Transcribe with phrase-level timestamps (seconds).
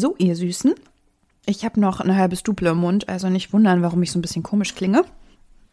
[0.00, 0.74] So, ihr Süßen.
[1.44, 4.22] Ich habe noch ein halbes Duple im Mund, also nicht wundern, warum ich so ein
[4.22, 5.04] bisschen komisch klinge.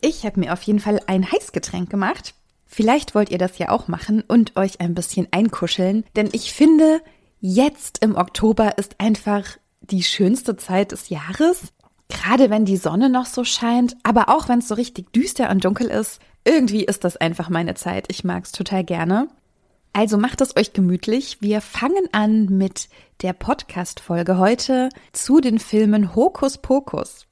[0.02, 2.36] Ich habe mir auf jeden Fall ein Heißgetränk gemacht.
[2.66, 7.00] Vielleicht wollt ihr das ja auch machen und euch ein bisschen einkuscheln, denn ich finde,
[7.40, 9.46] jetzt im Oktober ist einfach
[9.80, 11.72] die schönste Zeit des Jahres.
[12.10, 15.64] Gerade wenn die Sonne noch so scheint, aber auch wenn es so richtig düster und
[15.64, 18.08] dunkel ist, irgendwie ist das einfach meine Zeit.
[18.10, 19.30] Ich mag es total gerne.
[19.98, 21.38] Also macht es euch gemütlich.
[21.40, 22.88] Wir fangen an mit
[23.24, 27.26] der Podcast-Folge heute zu den Filmen Hokus Pokus.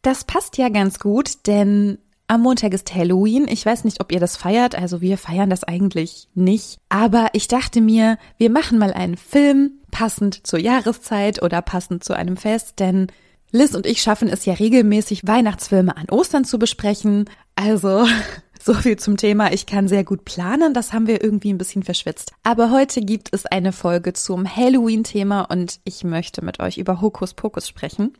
[0.00, 3.46] Das passt ja ganz gut, denn am Montag ist Halloween.
[3.46, 4.74] Ich weiß nicht, ob ihr das feiert.
[4.74, 6.78] Also wir feiern das eigentlich nicht.
[6.88, 12.14] Aber ich dachte mir, wir machen mal einen Film passend zur Jahreszeit oder passend zu
[12.14, 13.08] einem Fest, denn
[13.50, 17.28] Liz und ich schaffen es ja regelmäßig, Weihnachtsfilme an Ostern zu besprechen.
[17.54, 18.06] Also
[18.58, 19.52] so viel zum Thema.
[19.52, 20.74] Ich kann sehr gut planen.
[20.74, 22.32] Das haben wir irgendwie ein bisschen verschwitzt.
[22.42, 27.34] Aber heute gibt es eine Folge zum Halloween-Thema und ich möchte mit euch über Hokus
[27.34, 28.12] Pokus sprechen.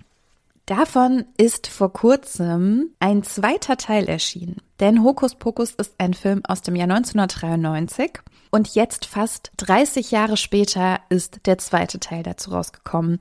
[0.67, 4.57] Davon ist vor kurzem ein zweiter Teil erschienen.
[4.81, 10.37] Denn Hokus Pokus ist ein Film aus dem Jahr 1993 und jetzt fast 30 Jahre
[10.37, 13.21] später ist der zweite Teil dazu rausgekommen.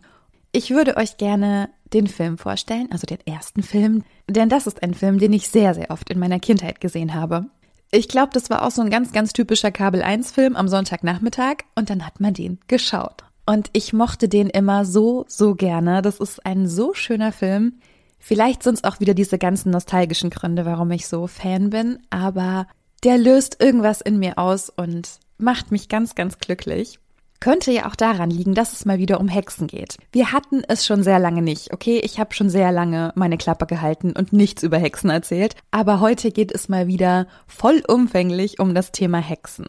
[0.51, 4.93] Ich würde euch gerne den Film vorstellen, also den ersten Film, denn das ist ein
[4.93, 7.45] Film, den ich sehr, sehr oft in meiner Kindheit gesehen habe.
[7.91, 11.63] Ich glaube, das war auch so ein ganz, ganz typischer Kabel 1 Film am Sonntagnachmittag
[11.75, 13.23] und dann hat man den geschaut.
[13.45, 16.01] Und ich mochte den immer so, so gerne.
[16.01, 17.79] Das ist ein so schöner Film.
[18.19, 22.67] Vielleicht sind es auch wieder diese ganzen nostalgischen Gründe, warum ich so Fan bin, aber
[23.03, 26.99] der löst irgendwas in mir aus und macht mich ganz, ganz glücklich.
[27.39, 29.97] Könnte ja auch daran liegen, dass es mal wieder um Hexen geht.
[30.11, 31.99] Wir hatten es schon sehr lange nicht, okay?
[32.03, 36.31] Ich habe schon sehr lange meine Klappe gehalten und nichts über Hexen erzählt, aber heute
[36.31, 39.67] geht es mal wieder vollumfänglich um das Thema Hexen.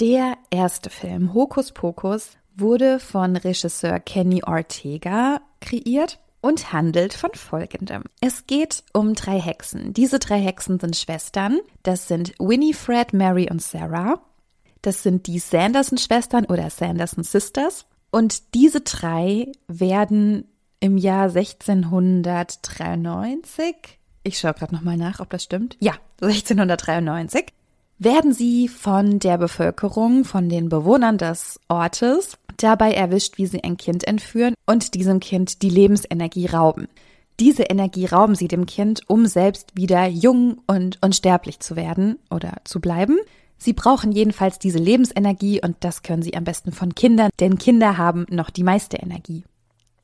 [0.00, 8.04] Der erste Film, Hokus Pokus, wurde von Regisseur Kenny Ortega kreiert und handelt von folgendem.
[8.20, 9.94] Es geht um drei Hexen.
[9.94, 11.60] Diese drei Hexen sind Schwestern.
[11.82, 14.20] Das sind Winifred, Mary und Sarah.
[14.84, 17.86] Das sind die Sanderson-Schwestern oder Sanderson Sisters.
[18.10, 20.44] Und diese drei werden
[20.78, 23.74] im Jahr 1693,
[24.24, 25.78] ich schaue gerade nochmal nach, ob das stimmt.
[25.80, 27.46] Ja, 1693
[27.98, 33.78] werden sie von der Bevölkerung, von den Bewohnern des Ortes dabei erwischt, wie sie ein
[33.78, 36.88] Kind entführen und diesem Kind die Lebensenergie rauben.
[37.40, 42.58] Diese Energie rauben sie dem Kind, um selbst wieder jung und unsterblich zu werden oder
[42.64, 43.16] zu bleiben.
[43.58, 47.96] Sie brauchen jedenfalls diese Lebensenergie und das können sie am besten von Kindern, denn Kinder
[47.98, 49.44] haben noch die meiste Energie.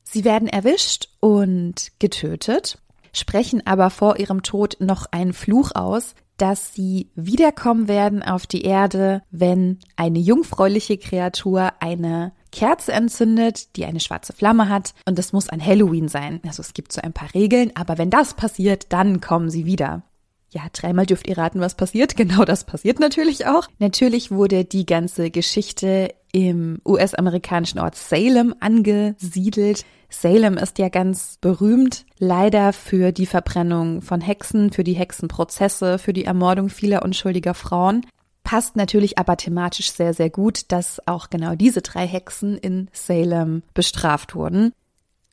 [0.05, 2.79] Sie werden erwischt und getötet,
[3.13, 8.63] sprechen aber vor ihrem Tod noch einen Fluch aus, dass sie wiederkommen werden auf die
[8.63, 15.33] Erde, wenn eine jungfräuliche Kreatur eine Kerze entzündet, die eine schwarze Flamme hat und das
[15.33, 16.41] muss an Halloween sein.
[16.47, 20.03] Also es gibt so ein paar Regeln, aber wenn das passiert, dann kommen sie wieder.
[20.51, 22.17] Ja, dreimal dürft ihr raten, was passiert.
[22.21, 23.67] Genau das passiert natürlich auch.
[23.79, 29.85] Natürlich wurde die ganze Geschichte im US-amerikanischen Ort Salem angesiedelt.
[30.11, 36.13] Salem ist ja ganz berühmt, leider für die Verbrennung von Hexen, für die Hexenprozesse, für
[36.13, 38.05] die Ermordung vieler unschuldiger Frauen.
[38.43, 43.63] Passt natürlich aber thematisch sehr, sehr gut, dass auch genau diese drei Hexen in Salem
[43.75, 44.73] bestraft wurden.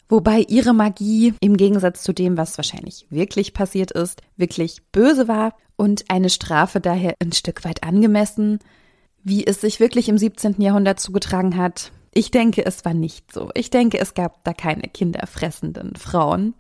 [0.09, 5.53] Wobei ihre Magie im Gegensatz zu dem, was wahrscheinlich wirklich passiert ist, wirklich böse war
[5.75, 8.59] und eine Strafe daher ein Stück weit angemessen.
[9.23, 10.62] Wie es sich wirklich im 17.
[10.62, 13.51] Jahrhundert zugetragen hat, ich denke, es war nicht so.
[13.53, 16.56] Ich denke, es gab da keine kinderfressenden Frauen.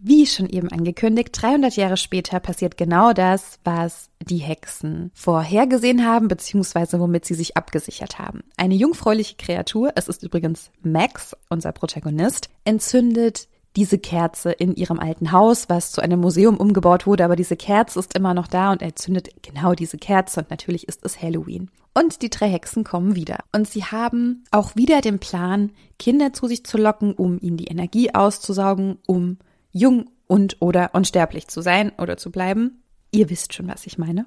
[0.00, 6.28] Wie schon eben angekündigt, 300 Jahre später passiert genau das, was die Hexen vorhergesehen haben,
[6.28, 8.44] beziehungsweise womit sie sich abgesichert haben.
[8.56, 15.32] Eine jungfräuliche Kreatur, es ist übrigens Max, unser Protagonist, entzündet diese Kerze in ihrem alten
[15.32, 18.82] Haus, was zu einem Museum umgebaut wurde, aber diese Kerze ist immer noch da und
[18.82, 21.70] er zündet genau diese Kerze und natürlich ist es Halloween.
[21.92, 23.38] Und die drei Hexen kommen wieder.
[23.50, 27.66] Und sie haben auch wieder den Plan, Kinder zu sich zu locken, um ihnen die
[27.66, 29.38] Energie auszusaugen, um
[29.72, 32.82] jung und oder unsterblich zu sein oder zu bleiben.
[33.10, 34.26] Ihr wisst schon, was ich meine.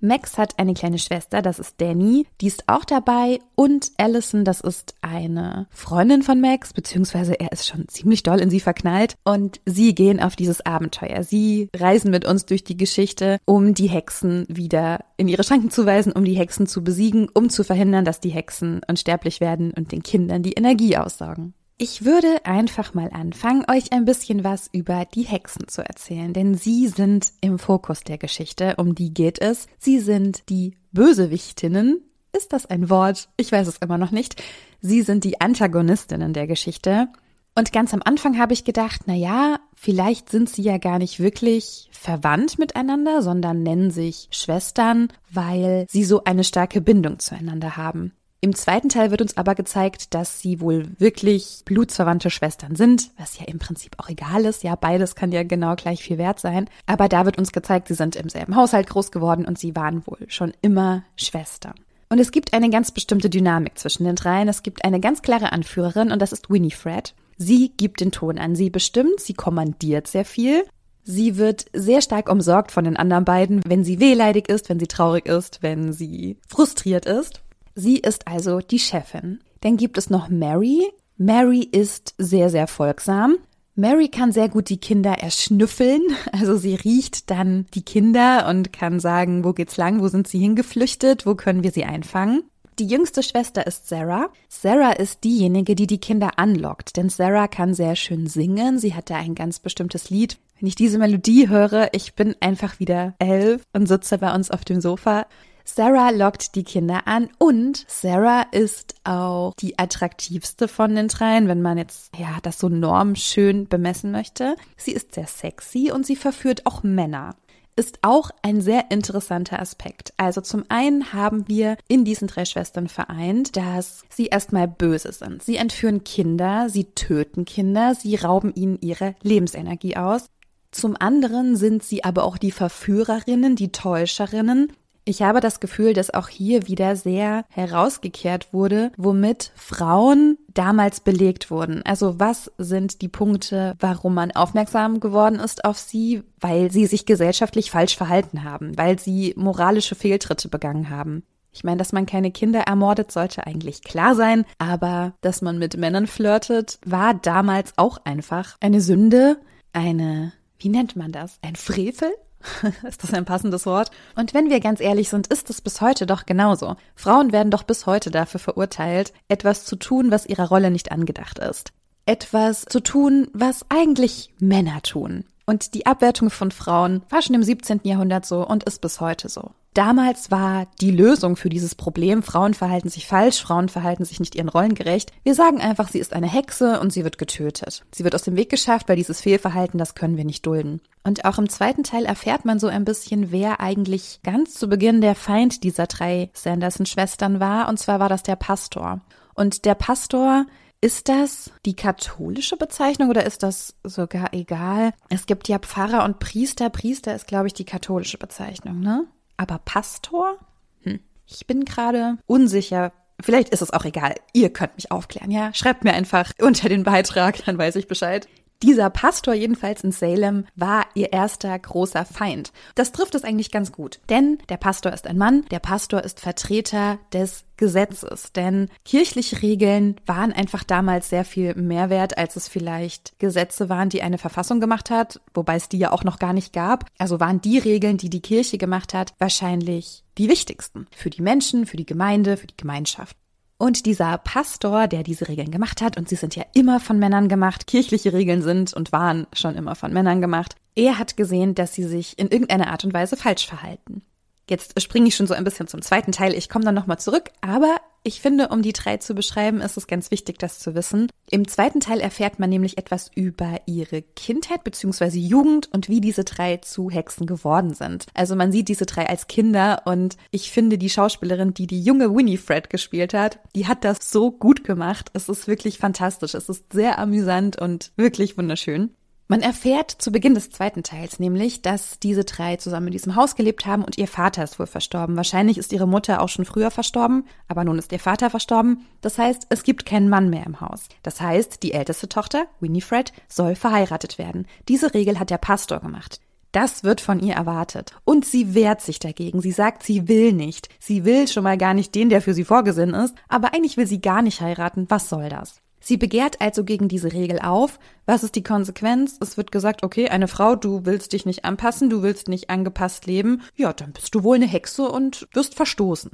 [0.00, 4.60] Max hat eine kleine Schwester, das ist Danny, die ist auch dabei und Allison, das
[4.60, 9.60] ist eine Freundin von Max, beziehungsweise er ist schon ziemlich doll in sie verknallt und
[9.64, 11.22] sie gehen auf dieses Abenteuer.
[11.22, 15.86] Sie reisen mit uns durch die Geschichte, um die Hexen wieder in ihre Schranken zu
[15.86, 19.92] weisen, um die Hexen zu besiegen, um zu verhindern, dass die Hexen unsterblich werden und
[19.92, 21.54] den Kindern die Energie aussaugen.
[21.78, 26.54] Ich würde einfach mal anfangen, euch ein bisschen was über die Hexen zu erzählen, denn
[26.54, 29.66] sie sind im Fokus der Geschichte, um die geht es.
[29.78, 32.00] Sie sind die Bösewichtinnen.
[32.34, 33.28] Ist das ein Wort?
[33.36, 34.42] Ich weiß es immer noch nicht.
[34.80, 37.08] Sie sind die Antagonistinnen der Geschichte.
[37.54, 41.20] Und ganz am Anfang habe ich gedacht, na ja, vielleicht sind sie ja gar nicht
[41.20, 48.12] wirklich verwandt miteinander, sondern nennen sich Schwestern, weil sie so eine starke Bindung zueinander haben.
[48.40, 53.38] Im zweiten Teil wird uns aber gezeigt, dass sie wohl wirklich blutsverwandte Schwestern sind, was
[53.38, 54.62] ja im Prinzip auch egal ist.
[54.62, 56.68] Ja, beides kann ja genau gleich viel wert sein.
[56.84, 60.06] Aber da wird uns gezeigt, sie sind im selben Haushalt groß geworden und sie waren
[60.06, 61.74] wohl schon immer Schwestern.
[62.08, 64.48] Und es gibt eine ganz bestimmte Dynamik zwischen den dreien.
[64.48, 67.14] Es gibt eine ganz klare Anführerin und das ist Winifred.
[67.38, 70.64] Sie gibt den Ton an, sie bestimmt, sie kommandiert sehr viel.
[71.02, 74.88] Sie wird sehr stark umsorgt von den anderen beiden, wenn sie wehleidig ist, wenn sie
[74.88, 77.42] traurig ist, wenn sie frustriert ist.
[77.78, 79.40] Sie ist also die Chefin.
[79.60, 80.90] Dann gibt es noch Mary.
[81.18, 83.36] Mary ist sehr, sehr folgsam.
[83.74, 86.00] Mary kann sehr gut die Kinder erschnüffeln.
[86.32, 90.38] Also sie riecht dann die Kinder und kann sagen, wo geht's lang, wo sind sie
[90.38, 92.44] hingeflüchtet, wo können wir sie einfangen.
[92.78, 94.30] Die jüngste Schwester ist Sarah.
[94.48, 98.78] Sarah ist diejenige, die die Kinder anlockt, denn Sarah kann sehr schön singen.
[98.78, 100.38] Sie hat da ein ganz bestimmtes Lied.
[100.58, 104.64] Wenn ich diese Melodie höre, ich bin einfach wieder elf und sitze bei uns auf
[104.64, 105.26] dem Sofa.
[105.68, 111.60] Sarah lockt die Kinder an und Sarah ist auch die attraktivste von den dreien, wenn
[111.60, 114.54] man jetzt, ja, das so normschön bemessen möchte.
[114.76, 117.36] Sie ist sehr sexy und sie verführt auch Männer
[117.78, 120.14] ist auch ein sehr interessanter Aspekt.
[120.16, 125.42] Also zum einen haben wir in diesen drei Schwestern vereint, dass sie erstmal böse sind.
[125.42, 130.24] Sie entführen Kinder, sie töten Kinder, sie rauben ihnen ihre Lebensenergie aus.
[130.72, 134.72] Zum anderen sind sie aber auch die Verführerinnen, die Täuscherinnen,
[135.08, 141.48] ich habe das Gefühl, dass auch hier wieder sehr herausgekehrt wurde, womit Frauen damals belegt
[141.50, 141.82] wurden.
[141.86, 146.24] Also was sind die Punkte, warum man aufmerksam geworden ist auf sie?
[146.40, 151.22] Weil sie sich gesellschaftlich falsch verhalten haben, weil sie moralische Fehltritte begangen haben.
[151.52, 155.76] Ich meine, dass man keine Kinder ermordet, sollte eigentlich klar sein, aber dass man mit
[155.76, 159.38] Männern flirtet, war damals auch einfach eine Sünde,
[159.72, 161.38] eine, wie nennt man das?
[161.42, 162.12] Ein Frevel?
[162.88, 163.90] ist das ein passendes Wort?
[164.14, 166.76] Und wenn wir ganz ehrlich sind, ist es bis heute doch genauso.
[166.94, 171.38] Frauen werden doch bis heute dafür verurteilt, etwas zu tun, was ihrer Rolle nicht angedacht
[171.38, 171.72] ist.
[172.06, 175.24] Etwas zu tun, was eigentlich Männer tun.
[175.46, 177.80] Und die Abwertung von Frauen war schon im 17.
[177.84, 179.52] Jahrhundert so und ist bis heute so.
[179.76, 184.34] Damals war die Lösung für dieses Problem, Frauen verhalten sich falsch, Frauen verhalten sich nicht
[184.34, 185.12] ihren Rollen gerecht.
[185.22, 187.84] Wir sagen einfach, sie ist eine Hexe und sie wird getötet.
[187.94, 190.80] Sie wird aus dem Weg geschafft, weil dieses Fehlverhalten, das können wir nicht dulden.
[191.04, 195.02] Und auch im zweiten Teil erfährt man so ein bisschen, wer eigentlich ganz zu Beginn
[195.02, 197.68] der Feind dieser drei Sanderson-Schwestern war.
[197.68, 199.02] Und zwar war das der Pastor.
[199.34, 200.46] Und der Pastor
[200.80, 204.94] ist das die katholische Bezeichnung oder ist das sogar egal?
[205.10, 206.70] Es gibt ja Pfarrer und Priester.
[206.70, 209.06] Priester ist, glaube ich, die katholische Bezeichnung, ne?
[209.36, 210.38] Aber Pastor?
[210.82, 211.00] Hm.
[211.26, 212.92] Ich bin gerade unsicher.
[213.20, 214.14] Vielleicht ist es auch egal.
[214.32, 215.52] Ihr könnt mich aufklären, ja?
[215.54, 218.28] Schreibt mir einfach unter den Beitrag, dann weiß ich Bescheid.
[218.62, 222.52] Dieser Pastor jedenfalls in Salem war ihr erster großer Feind.
[222.74, 226.20] Das trifft es eigentlich ganz gut, denn der Pastor ist ein Mann, der Pastor ist
[226.20, 232.48] Vertreter des Gesetzes, denn kirchliche Regeln waren einfach damals sehr viel mehr wert, als es
[232.48, 236.32] vielleicht Gesetze waren, die eine Verfassung gemacht hat, wobei es die ja auch noch gar
[236.32, 236.86] nicht gab.
[236.98, 241.66] Also waren die Regeln, die die Kirche gemacht hat, wahrscheinlich die wichtigsten für die Menschen,
[241.66, 243.16] für die Gemeinde, für die Gemeinschaft.
[243.58, 247.28] Und dieser Pastor, der diese Regeln gemacht hat, und sie sind ja immer von Männern
[247.28, 251.72] gemacht, kirchliche Regeln sind und waren schon immer von Männern gemacht, er hat gesehen, dass
[251.72, 254.02] sie sich in irgendeiner Art und Weise falsch verhalten.
[254.48, 256.34] Jetzt springe ich schon so ein bisschen zum zweiten Teil.
[256.34, 259.88] Ich komme dann nochmal zurück, aber ich finde, um die drei zu beschreiben, ist es
[259.88, 261.10] ganz wichtig, das zu wissen.
[261.28, 265.18] Im zweiten Teil erfährt man nämlich etwas über ihre Kindheit bzw.
[265.18, 268.06] Jugend und wie diese drei zu Hexen geworden sind.
[268.14, 272.14] Also man sieht diese drei als Kinder und ich finde, die Schauspielerin, die die junge
[272.14, 275.10] Winifred gespielt hat, die hat das so gut gemacht.
[275.12, 276.34] Es ist wirklich fantastisch.
[276.34, 278.94] Es ist sehr amüsant und wirklich wunderschön.
[279.28, 283.34] Man erfährt zu Beginn des zweiten Teils nämlich, dass diese drei zusammen in diesem Haus
[283.34, 285.16] gelebt haben und ihr Vater ist wohl verstorben.
[285.16, 288.86] Wahrscheinlich ist ihre Mutter auch schon früher verstorben, aber nun ist ihr Vater verstorben.
[289.00, 290.88] Das heißt, es gibt keinen Mann mehr im Haus.
[291.02, 294.46] Das heißt, die älteste Tochter, Winifred, soll verheiratet werden.
[294.68, 296.20] Diese Regel hat der Pastor gemacht.
[296.52, 297.96] Das wird von ihr erwartet.
[298.04, 299.40] Und sie wehrt sich dagegen.
[299.40, 300.68] Sie sagt, sie will nicht.
[300.78, 303.14] Sie will schon mal gar nicht den, der für sie vorgesehen ist.
[303.28, 304.86] Aber eigentlich will sie gar nicht heiraten.
[304.88, 305.60] Was soll das?
[305.86, 307.78] Sie begehrt also gegen diese Regel auf.
[308.06, 309.18] Was ist die Konsequenz?
[309.20, 313.06] Es wird gesagt, okay, eine Frau, du willst dich nicht anpassen, du willst nicht angepasst
[313.06, 313.42] leben.
[313.54, 316.10] Ja, dann bist du wohl eine Hexe und wirst verstoßen.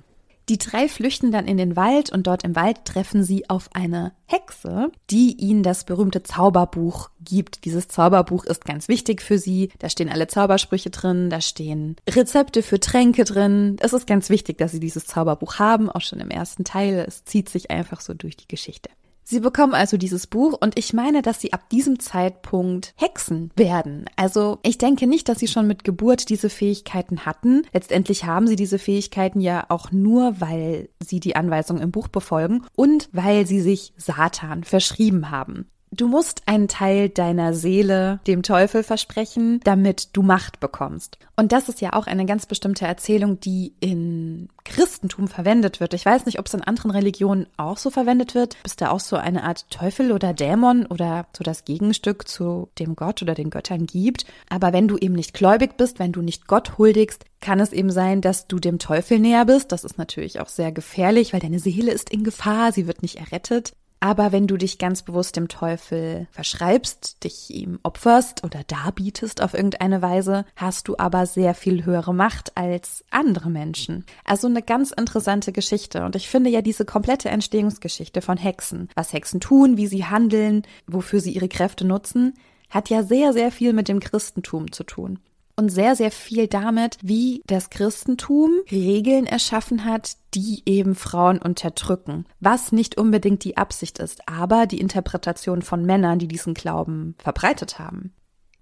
[0.51, 4.13] Die drei flüchten dann in den Wald und dort im Wald treffen sie auf eine
[4.27, 7.65] Hexe, die ihnen das berühmte Zauberbuch gibt.
[7.65, 9.71] Dieses Zauberbuch ist ganz wichtig für sie.
[9.79, 13.77] Da stehen alle Zaubersprüche drin, da stehen Rezepte für Tränke drin.
[13.81, 17.07] Es ist ganz wichtig, dass sie dieses Zauberbuch haben, auch schon im ersten Teil.
[17.09, 18.91] Es zieht sich einfach so durch die Geschichte.
[19.25, 24.07] Sie bekommen also dieses Buch und ich meine, dass sie ab diesem Zeitpunkt Hexen werden.
[24.17, 27.63] Also ich denke nicht, dass sie schon mit Geburt diese Fähigkeiten hatten.
[27.73, 32.65] Letztendlich haben sie diese Fähigkeiten ja auch nur, weil sie die Anweisung im Buch befolgen
[32.75, 35.69] und weil sie sich Satan verschrieben haben.
[35.95, 41.19] Du musst einen Teil deiner Seele dem Teufel versprechen, damit du Macht bekommst.
[41.37, 45.93] Und das ist ja auch eine ganz bestimmte Erzählung, die in Christentum verwendet wird.
[45.93, 48.57] Ich weiß nicht, ob es in anderen Religionen auch so verwendet wird.
[48.63, 52.97] Bist da auch so eine Art Teufel oder Dämon oder so das Gegenstück zu dem
[52.97, 54.25] Gott oder den Göttern gibt.
[54.49, 57.91] Aber wenn du eben nicht gläubig bist, wenn du nicht Gott huldigst, kann es eben
[57.91, 59.73] sein, dass du dem Teufel näher bist.
[59.73, 63.17] Das ist natürlich auch sehr gefährlich, weil deine Seele ist in Gefahr, sie wird nicht
[63.17, 63.75] errettet.
[64.03, 69.55] Aber wenn du dich ganz bewusst dem Teufel verschreibst, dich ihm opferst oder darbietest auf
[69.55, 74.05] irgendeine Weise, hast du aber sehr viel höhere Macht als andere Menschen.
[74.25, 76.05] Also eine ganz interessante Geschichte.
[76.05, 80.63] Und ich finde ja diese komplette Entstehungsgeschichte von Hexen, was Hexen tun, wie sie handeln,
[80.89, 82.35] wofür sie ihre Kräfte nutzen,
[82.71, 85.21] hat ja sehr, sehr viel mit dem Christentum zu tun
[85.63, 92.27] und sehr, sehr viel damit, wie das Christentum Regeln erschaffen hat, die eben Frauen unterdrücken.
[92.41, 97.79] Was nicht unbedingt die Absicht ist, aber die Interpretation von Männern, die diesen Glauben verbreitet
[97.79, 98.13] haben.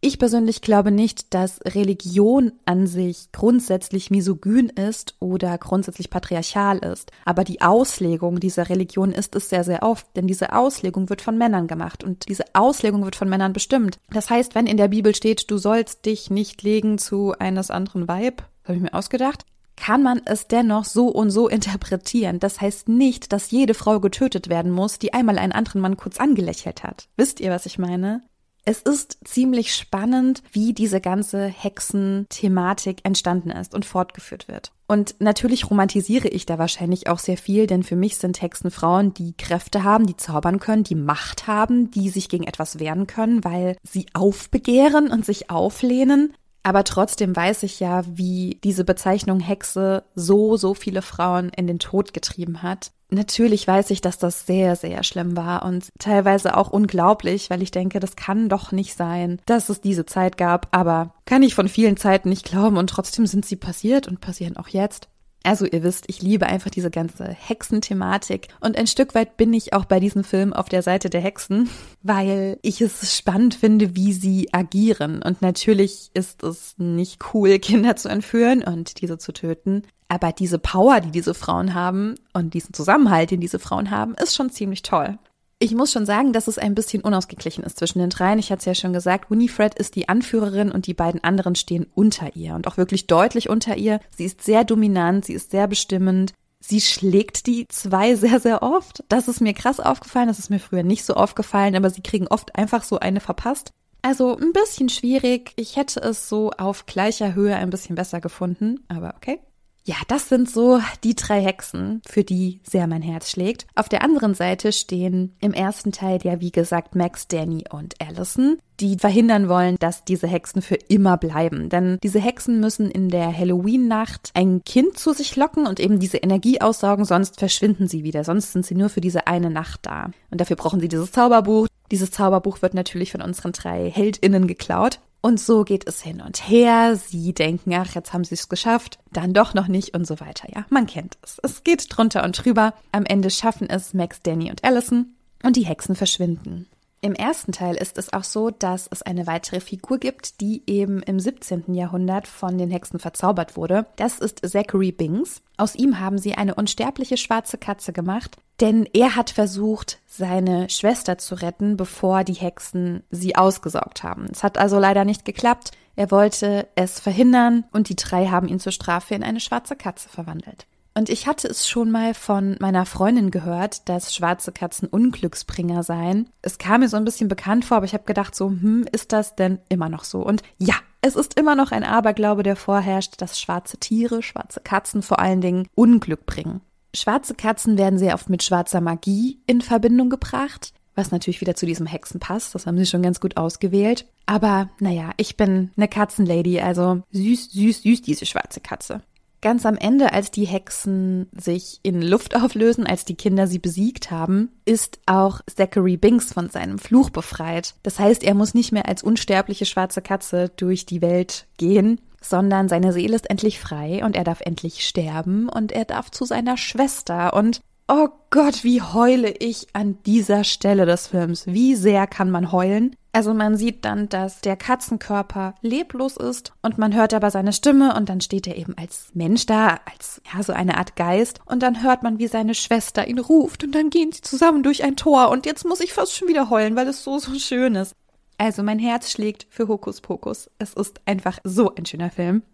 [0.03, 7.13] Ich persönlich glaube nicht, dass Religion an sich grundsätzlich misogyn ist oder grundsätzlich patriarchal ist.
[7.27, 11.37] Aber die Auslegung dieser Religion ist es sehr, sehr oft, denn diese Auslegung wird von
[11.37, 13.99] Männern gemacht und diese Auslegung wird von Männern bestimmt.
[14.09, 18.09] Das heißt, wenn in der Bibel steht, du sollst dich nicht legen zu eines anderen
[18.09, 19.45] Weib, habe ich mir ausgedacht,
[19.77, 22.39] kann man es dennoch so und so interpretieren.
[22.39, 26.19] Das heißt nicht, dass jede Frau getötet werden muss, die einmal einen anderen Mann kurz
[26.19, 27.09] angelächelt hat.
[27.19, 28.23] Wisst ihr, was ich meine?
[28.65, 34.73] Es ist ziemlich spannend, wie diese ganze Hexen-Thematik entstanden ist und fortgeführt wird.
[34.87, 39.15] Und natürlich romantisiere ich da wahrscheinlich auch sehr viel, denn für mich sind Hexen Frauen,
[39.15, 43.45] die Kräfte haben, die zaubern können, die Macht haben, die sich gegen etwas wehren können,
[43.45, 46.35] weil sie aufbegehren und sich auflehnen.
[46.63, 51.79] Aber trotzdem weiß ich ja, wie diese Bezeichnung Hexe so, so viele Frauen in den
[51.79, 52.93] Tod getrieben hat.
[53.11, 57.71] Natürlich weiß ich, dass das sehr, sehr schlimm war und teilweise auch unglaublich, weil ich
[57.71, 61.69] denke, das kann doch nicht sein, dass es diese Zeit gab, aber kann ich von
[61.69, 65.09] vielen Zeiten nicht glauben und trotzdem sind sie passiert und passieren auch jetzt.
[65.43, 69.73] Also ihr wisst, ich liebe einfach diese ganze Hexenthematik und ein Stück weit bin ich
[69.73, 71.71] auch bei diesem Film auf der Seite der Hexen,
[72.03, 75.23] weil ich es spannend finde, wie sie agieren.
[75.23, 79.83] Und natürlich ist es nicht cool, Kinder zu entführen und diese zu töten.
[80.09, 84.35] Aber diese Power, die diese Frauen haben und diesen Zusammenhalt, den diese Frauen haben, ist
[84.35, 85.19] schon ziemlich toll.
[85.63, 88.39] Ich muss schon sagen, dass es ein bisschen unausgeglichen ist zwischen den dreien.
[88.39, 91.87] Ich hatte es ja schon gesagt, Winifred ist die Anführerin und die beiden anderen stehen
[91.95, 94.01] unter ihr und auch wirklich deutlich unter ihr.
[94.09, 96.33] Sie ist sehr dominant, sie ist sehr bestimmend.
[96.61, 99.05] Sie schlägt die zwei sehr, sehr oft.
[99.11, 102.27] Das ist mir krass aufgefallen, das ist mir früher nicht so aufgefallen, aber sie kriegen
[102.29, 103.71] oft einfach so eine verpasst.
[104.01, 105.53] Also ein bisschen schwierig.
[105.57, 109.41] Ich hätte es so auf gleicher Höhe ein bisschen besser gefunden, aber okay.
[109.85, 113.67] Ja, das sind so die drei Hexen, für die sehr mein Herz schlägt.
[113.75, 118.59] Auf der anderen Seite stehen im ersten Teil ja, wie gesagt, Max, Danny und Allison,
[118.79, 121.71] die verhindern wollen, dass diese Hexen für immer bleiben.
[121.71, 126.19] Denn diese Hexen müssen in der Halloween-Nacht ein Kind zu sich locken und eben diese
[126.19, 128.23] Energie aussaugen, sonst verschwinden sie wieder.
[128.23, 130.11] Sonst sind sie nur für diese eine Nacht da.
[130.31, 131.67] Und dafür brauchen sie dieses Zauberbuch.
[131.91, 135.01] Dieses Zauberbuch wird natürlich von unseren drei HeldInnen geklaut.
[135.23, 136.97] Und so geht es hin und her.
[136.97, 140.49] Sie denken, ach, jetzt haben sie es geschafft, dann doch noch nicht und so weiter.
[140.55, 141.39] Ja, man kennt es.
[141.43, 142.75] Es geht drunter und drüber.
[142.93, 146.67] Am Ende schaffen es Max, Danny und Allison und die Hexen verschwinden.
[147.03, 151.03] Im ersten Teil ist es auch so, dass es eine weitere Figur gibt, die eben
[151.03, 151.73] im 17.
[151.73, 153.87] Jahrhundert von den Hexen verzaubert wurde.
[153.97, 155.41] Das ist Zachary Bings.
[155.57, 161.17] Aus ihm haben sie eine unsterbliche schwarze Katze gemacht, denn er hat versucht, seine Schwester
[161.17, 164.27] zu retten, bevor die Hexen sie ausgesaugt haben.
[164.31, 165.71] Es hat also leider nicht geklappt.
[165.97, 170.11] Er wollte es verhindern und die drei haben ihn zur Strafe in eine schwarze Katze
[170.11, 170.67] verwandelt.
[171.01, 176.29] Und ich hatte es schon mal von meiner Freundin gehört, dass schwarze Katzen Unglücksbringer seien.
[176.43, 179.15] Es kam mir so ein bisschen bekannt vor, aber ich habe gedacht so, hm, ist
[179.15, 180.21] das denn immer noch so?
[180.21, 185.01] Und ja, es ist immer noch ein Aberglaube, der vorherrscht, dass schwarze Tiere, schwarze Katzen
[185.01, 186.61] vor allen Dingen Unglück bringen.
[186.95, 191.65] Schwarze Katzen werden sehr oft mit schwarzer Magie in Verbindung gebracht, was natürlich wieder zu
[191.65, 192.55] diesem Hexen passt.
[192.55, 194.05] Das haben sie schon ganz gut ausgewählt.
[194.27, 199.01] Aber naja, ich bin eine Katzenlady, also süß, süß, süß diese schwarze Katze.
[199.43, 204.11] Ganz am Ende, als die Hexen sich in Luft auflösen, als die Kinder sie besiegt
[204.11, 207.75] haben, ist auch Zachary Binks von seinem Fluch befreit.
[207.83, 212.69] Das heißt, er muss nicht mehr als unsterbliche schwarze Katze durch die Welt gehen, sondern
[212.69, 216.59] seine Seele ist endlich frei und er darf endlich sterben und er darf zu seiner
[216.59, 221.49] Schwester und Oh Gott, wie heule ich an dieser Stelle des Films.
[221.49, 222.95] Wie sehr kann man heulen?
[223.11, 227.97] Also man sieht dann, dass der Katzenkörper leblos ist und man hört aber seine Stimme
[227.97, 231.65] und dann steht er eben als Mensch da, als ja so eine Art Geist und
[231.65, 234.95] dann hört man, wie seine Schwester ihn ruft und dann gehen sie zusammen durch ein
[234.95, 237.97] Tor und jetzt muss ich fast schon wieder heulen, weil es so so schön ist.
[238.39, 240.49] Also mein Herz schlägt für Hokus Pokus.
[240.61, 242.45] Es ist einfach so ein schöner Film.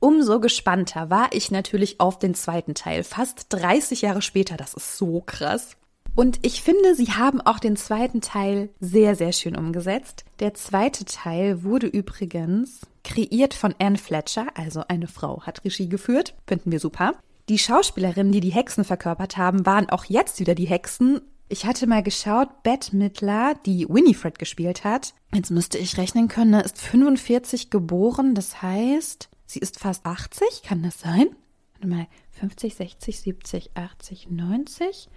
[0.00, 4.56] Umso gespannter war ich natürlich auf den zweiten Teil, fast 30 Jahre später.
[4.56, 5.76] Das ist so krass.
[6.16, 10.24] Und ich finde, sie haben auch den zweiten Teil sehr, sehr schön umgesetzt.
[10.40, 16.34] Der zweite Teil wurde übrigens kreiert von Anne Fletcher, also eine Frau hat Regie geführt.
[16.46, 17.14] Finden wir super.
[17.48, 21.20] Die Schauspielerinnen, die die Hexen verkörpert haben, waren auch jetzt wieder die Hexen.
[21.48, 26.52] Ich hatte mal geschaut, Bette Midler, die Winifred gespielt hat, jetzt müsste ich rechnen können,
[26.52, 31.26] ne, ist 45 geboren, das heißt, Sie ist fast 80, kann das sein?
[31.72, 32.06] Warte mal,
[32.38, 35.08] 50, 60, 70, 80, 90?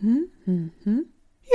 [0.00, 1.04] Hm, hm, hm.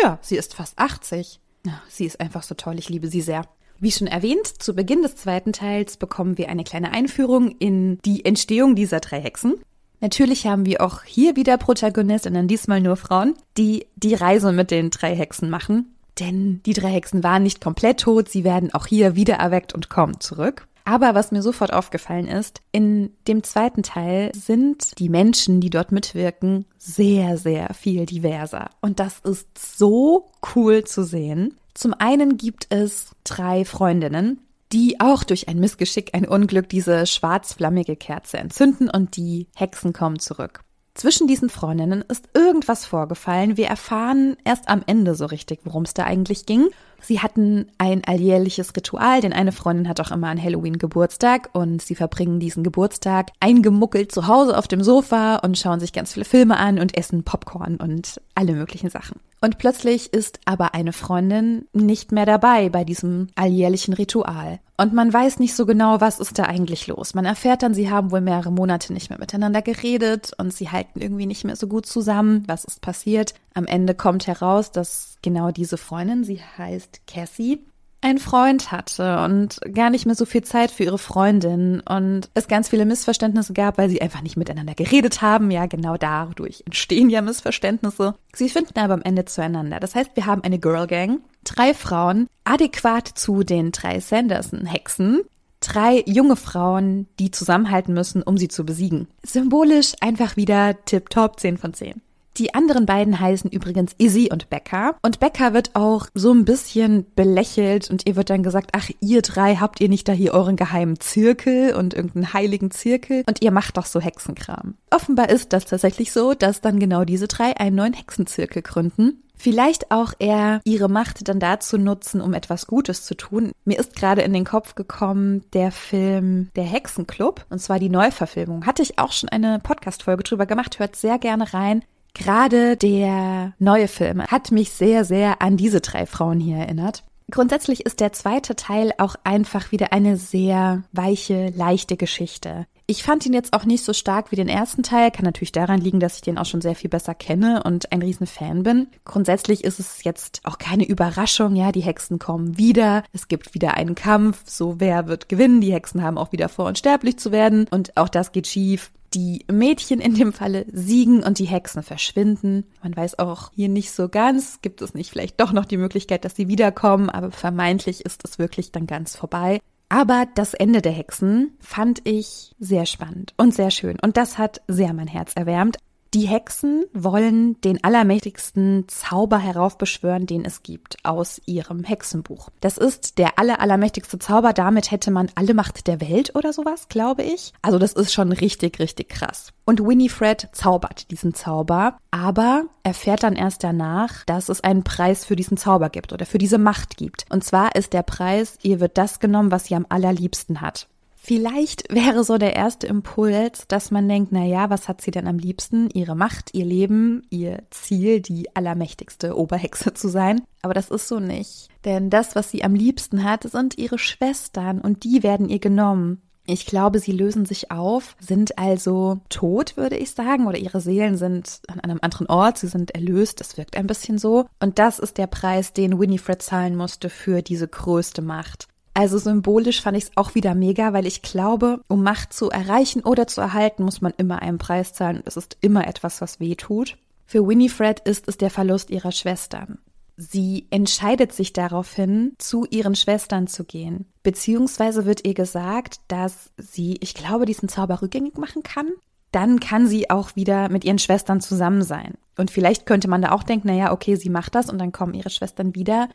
[0.03, 1.39] Ja, sie ist fast 80.
[1.67, 3.48] Ach, sie ist einfach so toll, ich liebe sie sehr.
[3.79, 8.24] Wie schon erwähnt, zu Beginn des zweiten Teils bekommen wir eine kleine Einführung in die
[8.24, 9.56] Entstehung dieser drei Hexen.
[10.00, 14.91] Natürlich haben wir auch hier wieder Protagonistinnen, diesmal nur Frauen, die die Reise mit den
[14.91, 15.96] drei Hexen machen.
[16.20, 20.20] Denn die drei Hexen waren nicht komplett tot, sie werden auch hier wiedererweckt und kommen
[20.20, 20.67] zurück.
[20.88, 25.91] Aber was mir sofort aufgefallen ist, in dem zweiten Teil sind die Menschen, die dort
[25.91, 28.70] mitwirken, sehr, sehr viel diverser.
[28.79, 31.58] Und das ist so cool zu sehen.
[31.74, 34.39] Zum einen gibt es drei Freundinnen,
[34.72, 40.20] die auch durch ein Missgeschick, ein Unglück diese schwarzflammige Kerze entzünden und die Hexen kommen
[40.20, 40.62] zurück.
[40.93, 43.58] Zwischen diesen Freundinnen ist irgendwas vorgefallen.
[43.58, 46.69] Wir erfahren erst am Ende so richtig, worum es da eigentlich ging.
[47.01, 51.81] Sie hatten ein alljährliches Ritual, denn eine Freundin hat auch immer an Halloween Geburtstag und
[51.81, 56.25] sie verbringen diesen Geburtstag eingemuckelt zu Hause auf dem Sofa und schauen sich ganz viele
[56.25, 59.19] Filme an und essen Popcorn und alle möglichen Sachen.
[59.39, 64.60] Und plötzlich ist aber eine Freundin nicht mehr dabei bei diesem alljährlichen Ritual.
[64.77, 67.13] Und man weiß nicht so genau, was ist da eigentlich los.
[67.13, 71.01] Man erfährt dann, sie haben wohl mehrere Monate nicht mehr miteinander geredet und sie halten
[71.01, 72.43] irgendwie nicht mehr so gut zusammen.
[72.47, 73.33] Was ist passiert?
[73.58, 77.65] Am Ende kommt heraus, dass genau diese Freundin, sie heißt Cassie,
[78.02, 82.48] einen Freund hatte und gar nicht mehr so viel Zeit für ihre Freundin und es
[82.48, 85.50] ganz viele Missverständnisse gab, weil sie einfach nicht miteinander geredet haben.
[85.50, 88.13] Ja, genau dadurch entstehen ja Missverständnisse.
[88.32, 89.80] Sie finden aber am Ende zueinander.
[89.80, 95.22] Das heißt, wir haben eine Girl Gang, drei Frauen, adäquat zu den drei Sanderson-Hexen,
[95.62, 99.08] drei junge Frauen, die zusammenhalten müssen, um sie zu besiegen.
[99.24, 102.04] Symbolisch einfach wieder tipptopp 10 von 10.
[102.38, 104.95] Die anderen beiden heißen übrigens Izzy und Becca.
[105.02, 109.23] Und Becca wird auch so ein bisschen belächelt und ihr wird dann gesagt, ach, ihr
[109.23, 113.52] drei habt ihr nicht da hier euren geheimen Zirkel und irgendeinen heiligen Zirkel und ihr
[113.52, 114.76] macht doch so Hexenkram.
[114.91, 119.23] Offenbar ist das tatsächlich so, dass dann genau diese drei einen neuen Hexenzirkel gründen.
[119.36, 123.52] Vielleicht auch eher ihre Macht dann dazu nutzen, um etwas Gutes zu tun.
[123.65, 128.65] Mir ist gerade in den Kopf gekommen der Film Der Hexenclub, und zwar die Neuverfilmung.
[128.65, 131.84] Hatte ich auch schon eine Podcast-Folge drüber gemacht, hört sehr gerne rein.
[132.17, 137.03] Gerade der neue Film hat mich sehr, sehr an diese drei Frauen hier erinnert.
[137.30, 142.65] Grundsätzlich ist der zweite Teil auch einfach wieder eine sehr weiche, leichte Geschichte.
[142.89, 145.12] Ich fand ihn jetzt auch nicht so stark wie den ersten Teil.
[145.12, 148.01] Kann natürlich daran liegen, dass ich den auch schon sehr viel besser kenne und ein
[148.01, 148.88] riesen Fan bin.
[149.03, 151.58] Grundsätzlich ist es jetzt auch keine Überraschung.
[151.58, 153.03] Ja, die Hexen kommen wieder.
[153.12, 154.43] Es gibt wieder einen Kampf.
[154.45, 155.60] So, wer wird gewinnen?
[155.60, 157.67] Die Hexen haben auch wieder vor, unsterblich zu werden.
[157.69, 158.91] Und auch das geht schief.
[159.13, 162.65] Die Mädchen in dem Falle siegen und die Hexen verschwinden.
[162.84, 166.26] Man weiß auch hier nicht so ganz, gibt es nicht vielleicht doch noch die Möglichkeit,
[166.26, 169.60] dass sie wiederkommen, aber vermeintlich ist es wirklich dann ganz vorbei.
[169.89, 174.62] Aber das Ende der Hexen fand ich sehr spannend und sehr schön und das hat
[174.67, 175.78] sehr mein Herz erwärmt.
[176.13, 182.50] Die Hexen wollen den allermächtigsten Zauber heraufbeschwören, den es gibt, aus ihrem Hexenbuch.
[182.62, 184.54] Das ist der aller, allermächtigste Zauber.
[184.54, 187.52] Damit hätte man alle Macht der Welt oder sowas, glaube ich.
[187.62, 189.52] Also das ist schon richtig, richtig krass.
[189.65, 195.36] Und Winifred zaubert diesen Zauber, aber erfährt dann erst danach, dass es einen Preis für
[195.36, 197.26] diesen Zauber gibt oder für diese Macht gibt.
[197.30, 200.88] Und zwar ist der Preis, ihr wird das genommen, was sie am allerliebsten hat.
[201.28, 205.28] Vielleicht wäre so der erste Impuls, dass man denkt, na ja, was hat sie denn
[205.28, 205.90] am liebsten?
[205.90, 210.44] Ihre Macht, ihr Leben, ihr Ziel, die allermächtigste Oberhexe zu sein.
[210.62, 211.68] Aber das ist so nicht.
[211.84, 216.22] Denn das, was sie am liebsten hat, sind ihre Schwestern und die werden ihr genommen.
[216.46, 221.18] Ich glaube, sie lösen sich auf, sind also tot, würde ich sagen, oder ihre Seelen
[221.18, 224.46] sind an einem anderen Ort, sie sind erlöst, das wirkt ein bisschen so.
[224.62, 228.70] Und das ist der Preis, den Winifred zahlen musste für diese größte Macht.
[228.97, 233.03] Also symbolisch fand ich es auch wieder mega, weil ich glaube, um Macht zu erreichen
[233.03, 235.21] oder zu erhalten, muss man immer einen Preis zahlen.
[235.23, 236.97] Es ist immer etwas, was weh tut.
[237.27, 239.77] Für Winifred ist es der Verlust ihrer Schwestern.
[240.15, 244.07] Sie entscheidet sich daraufhin, zu ihren Schwestern zu gehen.
[244.23, 248.88] Beziehungsweise wird ihr gesagt, dass sie, ich glaube, diesen Zauber rückgängig machen kann.
[249.31, 252.15] Dann kann sie auch wieder mit ihren Schwestern zusammen sein.
[252.36, 255.13] Und vielleicht könnte man da auch denken, naja, okay, sie macht das und dann kommen
[255.13, 256.10] ihre Schwestern wieder.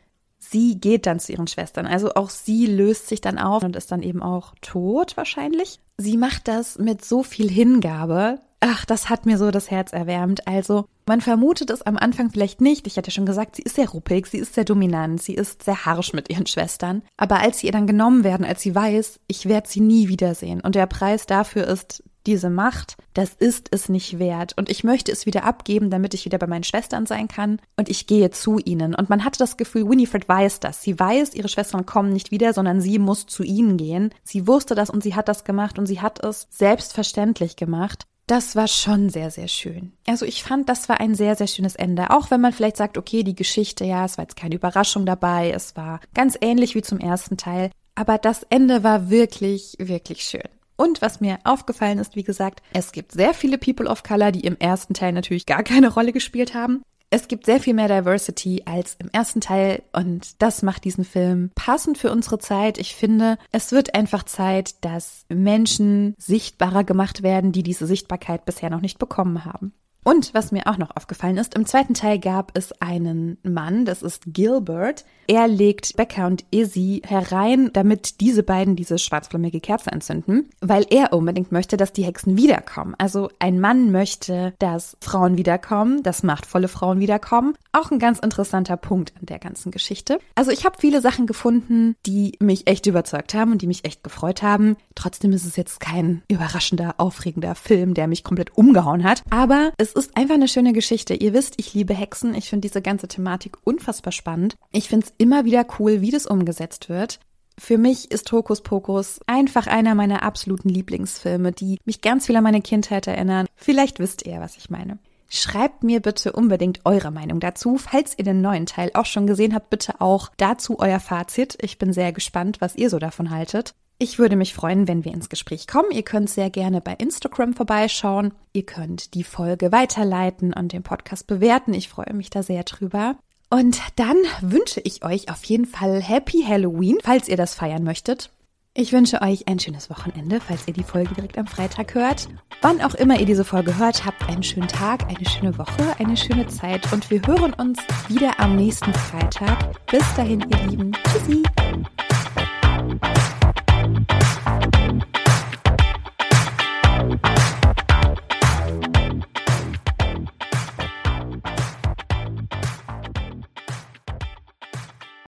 [0.49, 1.85] Sie geht dann zu ihren Schwestern.
[1.85, 5.79] Also auch sie löst sich dann auf und ist dann eben auch tot wahrscheinlich.
[5.97, 10.47] Sie macht das mit so viel Hingabe, Ach, das hat mir so das Herz erwärmt.
[10.47, 12.87] Also, man vermutet es am Anfang vielleicht nicht.
[12.87, 15.85] Ich hatte schon gesagt, sie ist sehr ruppig, sie ist sehr dominant, sie ist sehr
[15.85, 17.01] harsch mit ihren Schwestern.
[17.17, 20.61] Aber als sie ihr dann genommen werden, als sie weiß, ich werde sie nie wiedersehen
[20.61, 24.53] und der Preis dafür ist diese Macht, das ist es nicht wert.
[24.57, 27.59] Und ich möchte es wieder abgeben, damit ich wieder bei meinen Schwestern sein kann.
[27.77, 28.95] Und ich gehe zu ihnen.
[28.95, 30.81] Und man hatte das Gefühl, Winifred weiß das.
[30.81, 34.13] Sie weiß, ihre Schwestern kommen nicht wieder, sondern sie muss zu ihnen gehen.
[34.23, 38.05] Sie wusste das und sie hat das gemacht und sie hat es selbstverständlich gemacht.
[38.27, 39.91] Das war schon sehr, sehr schön.
[40.07, 42.09] Also ich fand, das war ein sehr, sehr schönes Ende.
[42.09, 45.51] Auch wenn man vielleicht sagt, okay, die Geschichte, ja, es war jetzt keine Überraschung dabei,
[45.51, 47.69] es war ganz ähnlich wie zum ersten Teil.
[47.95, 50.49] Aber das Ende war wirklich, wirklich schön.
[50.75, 54.41] Und was mir aufgefallen ist, wie gesagt, es gibt sehr viele People of Color, die
[54.41, 56.83] im ersten Teil natürlich gar keine Rolle gespielt haben.
[57.15, 61.51] Es gibt sehr viel mehr Diversity als im ersten Teil und das macht diesen Film
[61.53, 62.79] passend für unsere Zeit.
[62.79, 68.71] Ich finde, es wird einfach Zeit, dass Menschen sichtbarer gemacht werden, die diese Sichtbarkeit bisher
[68.71, 69.73] noch nicht bekommen haben.
[70.03, 74.01] Und was mir auch noch aufgefallen ist, im zweiten Teil gab es einen Mann, das
[74.01, 75.05] ist Gilbert.
[75.27, 81.13] Er legt Becca und Izzy herein, damit diese beiden diese schwarzflammige Kerze entzünden, weil er
[81.13, 82.93] unbedingt möchte, dass die Hexen wiederkommen.
[82.97, 87.55] Also ein Mann möchte, dass Frauen wiederkommen, dass machtvolle Frauen wiederkommen.
[87.71, 90.19] Auch ein ganz interessanter Punkt an der ganzen Geschichte.
[90.35, 94.03] Also ich habe viele Sachen gefunden, die mich echt überzeugt haben und die mich echt
[94.03, 94.75] gefreut haben.
[94.95, 99.23] Trotzdem ist es jetzt kein überraschender, aufregender Film, der mich komplett umgehauen hat.
[99.29, 101.13] Aber ist einfach eine schöne Geschichte.
[101.13, 102.35] Ihr wisst, ich liebe Hexen.
[102.35, 104.55] Ich finde diese ganze Thematik unfassbar spannend.
[104.71, 107.19] Ich finde es immer wieder cool, wie das umgesetzt wird.
[107.59, 112.43] Für mich ist Hokus Pokus einfach einer meiner absoluten Lieblingsfilme, die mich ganz viel an
[112.43, 113.47] meine Kindheit erinnern.
[113.55, 114.97] Vielleicht wisst ihr, was ich meine.
[115.29, 117.77] Schreibt mir bitte unbedingt eure Meinung dazu.
[117.77, 121.57] Falls ihr den neuen Teil auch schon gesehen habt, bitte auch dazu euer Fazit.
[121.61, 123.73] Ich bin sehr gespannt, was ihr so davon haltet.
[124.03, 125.89] Ich würde mich freuen, wenn wir ins Gespräch kommen.
[125.91, 128.33] Ihr könnt sehr gerne bei Instagram vorbeischauen.
[128.51, 131.73] Ihr könnt die Folge weiterleiten und den Podcast bewerten.
[131.73, 133.15] Ich freue mich da sehr drüber.
[133.49, 138.29] Und dann wünsche ich euch auf jeden Fall Happy Halloween, falls ihr das feiern möchtet.
[138.73, 142.27] Ich wünsche euch ein schönes Wochenende, falls ihr die Folge direkt am Freitag hört.
[142.61, 146.17] Wann auch immer ihr diese Folge hört, habt einen schönen Tag, eine schöne Woche, eine
[146.17, 149.81] schöne Zeit und wir hören uns wieder am nächsten Freitag.
[149.89, 150.91] Bis dahin, ihr Lieben.
[151.05, 151.41] Tschüssi.